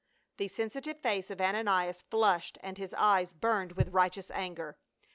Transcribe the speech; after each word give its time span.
The 0.37 0.47
sensitive 0.47 0.97
face 0.99 1.29
of 1.29 1.39
Ananias 1.39 2.01
flushed 2.09 2.57
and 2.63 2.75
his 2.79 2.95
eyes 2.95 3.33
burned 3.33 3.73
with 3.73 3.89
righteous 3.93 4.31
anger. 4.31 4.79